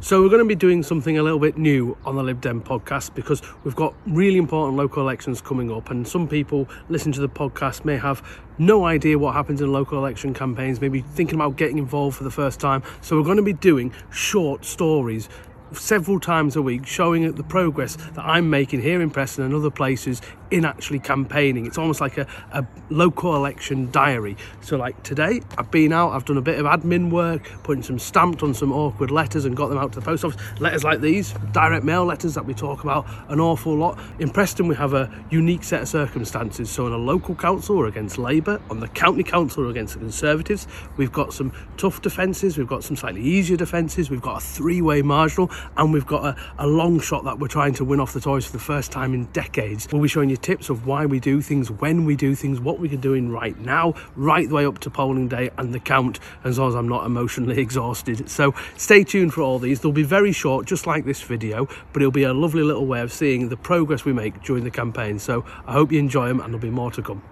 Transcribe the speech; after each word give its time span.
So 0.00 0.22
we're 0.22 0.28
going 0.28 0.38
to 0.38 0.44
be 0.44 0.54
doing 0.54 0.84
something 0.84 1.18
a 1.18 1.24
little 1.24 1.40
bit 1.40 1.58
new 1.58 1.96
on 2.04 2.14
the 2.14 2.22
Lib 2.22 2.40
Dem 2.40 2.62
podcast 2.62 3.16
because 3.16 3.42
we've 3.64 3.74
got 3.74 3.94
really 4.06 4.38
important 4.38 4.76
local 4.76 5.02
elections 5.02 5.40
coming 5.40 5.72
up 5.72 5.90
and 5.90 6.06
some 6.06 6.28
people 6.28 6.68
listening 6.88 7.14
to 7.14 7.20
the 7.20 7.28
podcast 7.28 7.84
may 7.84 7.96
have 7.96 8.22
no 8.58 8.84
idea 8.84 9.18
what 9.18 9.34
happens 9.34 9.60
in 9.60 9.72
local 9.72 9.98
election 9.98 10.32
campaigns, 10.32 10.80
maybe 10.80 11.00
thinking 11.00 11.34
about 11.34 11.56
getting 11.56 11.78
involved 11.78 12.16
for 12.16 12.22
the 12.22 12.30
first 12.30 12.60
time. 12.60 12.84
So 13.00 13.16
we're 13.16 13.24
going 13.24 13.38
to 13.38 13.42
be 13.42 13.52
doing 13.52 13.92
short 14.12 14.64
stories 14.64 15.28
several 15.72 16.20
times 16.20 16.56
a 16.56 16.62
week 16.62 16.86
showing 16.86 17.30
the 17.32 17.42
progress 17.42 17.96
that 17.96 18.24
I'm 18.24 18.50
making 18.50 18.82
here 18.82 19.00
in 19.00 19.10
Preston 19.10 19.44
and 19.44 19.54
other 19.54 19.70
places 19.70 20.20
in 20.50 20.64
actually 20.64 20.98
campaigning. 20.98 21.66
It's 21.66 21.78
almost 21.78 22.00
like 22.00 22.18
a, 22.18 22.26
a 22.52 22.66
local 22.90 23.34
election 23.36 23.90
diary. 23.90 24.36
So, 24.60 24.76
like 24.76 25.02
today, 25.02 25.42
I've 25.56 25.70
been 25.70 25.92
out, 25.92 26.12
I've 26.12 26.24
done 26.24 26.38
a 26.38 26.42
bit 26.42 26.58
of 26.58 26.66
admin 26.66 27.10
work, 27.10 27.50
putting 27.62 27.82
some 27.82 27.98
stamped 27.98 28.42
on 28.42 28.54
some 28.54 28.72
awkward 28.72 29.10
letters 29.10 29.44
and 29.44 29.56
got 29.56 29.68
them 29.68 29.78
out 29.78 29.92
to 29.92 30.00
the 30.00 30.04
post 30.04 30.24
office. 30.24 30.40
Letters 30.60 30.84
like 30.84 31.00
these, 31.00 31.34
direct 31.52 31.84
mail 31.84 32.04
letters 32.04 32.34
that 32.34 32.44
we 32.44 32.54
talk 32.54 32.82
about 32.82 33.06
an 33.28 33.40
awful 33.40 33.74
lot. 33.74 33.98
In 34.18 34.30
Preston, 34.30 34.68
we 34.68 34.74
have 34.76 34.94
a 34.94 35.10
unique 35.30 35.64
set 35.64 35.82
of 35.82 35.88
circumstances. 35.88 36.70
So, 36.70 36.86
in 36.86 36.92
a 36.92 36.98
local 36.98 37.34
council, 37.34 37.76
we're 37.76 37.88
against 37.88 38.18
Labour, 38.18 38.60
on 38.70 38.80
the 38.80 38.88
county 38.88 39.22
council, 39.22 39.64
we're 39.64 39.70
against 39.70 39.94
the 39.94 40.00
Conservatives. 40.00 40.66
We've 40.96 41.12
got 41.12 41.32
some 41.32 41.52
tough 41.76 42.02
defences, 42.02 42.56
we've 42.56 42.66
got 42.66 42.84
some 42.84 42.96
slightly 42.96 43.22
easier 43.22 43.56
defences, 43.56 44.10
we've 44.10 44.22
got 44.22 44.38
a 44.38 44.40
three 44.40 44.80
way 44.80 45.02
marginal, 45.02 45.50
and 45.76 45.92
we've 45.92 46.06
got 46.06 46.24
a, 46.24 46.36
a 46.58 46.66
long 46.66 47.00
shot 47.00 47.24
that 47.24 47.38
we're 47.38 47.48
trying 47.48 47.74
to 47.74 47.84
win 47.84 48.00
off 48.00 48.12
the 48.12 48.20
Tories 48.20 48.46
for 48.46 48.52
the 48.52 48.58
first 48.58 48.92
time 48.92 49.14
in 49.14 49.24
decades. 49.26 49.88
We'll 49.92 50.02
be 50.02 50.08
showing 50.08 50.30
you 50.30 50.36
tips 50.36 50.70
of 50.70 50.86
why 50.86 51.06
we 51.06 51.20
do 51.20 51.40
things, 51.40 51.70
when 51.70 52.04
we 52.04 52.16
do 52.16 52.34
things, 52.34 52.60
what 52.60 52.78
we 52.78 52.88
can 52.88 53.00
do 53.00 53.14
in 53.14 53.30
right 53.30 53.58
now, 53.58 53.94
right 54.16 54.48
the 54.48 54.54
way 54.54 54.66
up 54.66 54.78
to 54.80 54.90
polling 54.90 55.28
day 55.28 55.50
and 55.58 55.74
the 55.74 55.80
count, 55.80 56.18
as 56.44 56.58
long 56.58 56.68
as 56.68 56.74
I'm 56.74 56.88
not 56.88 57.06
emotionally 57.06 57.58
exhausted. 57.60 58.28
So 58.28 58.54
stay 58.76 59.04
tuned 59.04 59.34
for 59.34 59.42
all 59.42 59.58
these. 59.58 59.80
They'll 59.80 59.92
be 59.92 60.02
very 60.02 60.32
short, 60.32 60.66
just 60.66 60.86
like 60.86 61.04
this 61.04 61.22
video, 61.22 61.66
but 61.92 62.02
it'll 62.02 62.12
be 62.12 62.24
a 62.24 62.34
lovely 62.34 62.62
little 62.62 62.86
way 62.86 63.00
of 63.00 63.12
seeing 63.12 63.48
the 63.48 63.56
progress 63.56 64.04
we 64.04 64.12
make 64.12 64.42
during 64.42 64.64
the 64.64 64.70
campaign. 64.70 65.18
So 65.18 65.44
I 65.66 65.72
hope 65.72 65.92
you 65.92 65.98
enjoy 65.98 66.28
them 66.28 66.40
and 66.40 66.52
there'll 66.52 66.62
be 66.62 66.70
more 66.70 66.90
to 66.92 67.02
come. 67.02 67.22